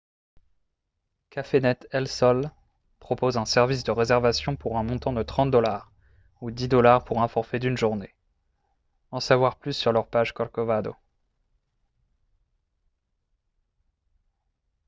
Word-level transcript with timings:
cafenet 1.29 1.87
el 1.91 2.07
sol 2.07 2.49
propose 2.99 3.37
un 3.37 3.45
service 3.45 3.83
de 3.83 3.91
réservation 3.91 4.55
pour 4.55 4.79
un 4.79 4.83
montant 4.83 5.13
de 5.13 5.21
30 5.21 5.51
dollars 5.51 5.91
ou 6.41 6.49
10 6.49 6.69
dollars 6.69 7.03
pour 7.03 7.21
un 7.21 7.27
forfait 7.27 7.59
d'une 7.59 7.77
journée 7.77 8.15
en 9.11 9.19
savoir 9.19 9.57
plus 9.59 9.73
sur 9.73 9.91
leur 9.93 10.07
page 10.09 10.33
corcovado 10.33 10.95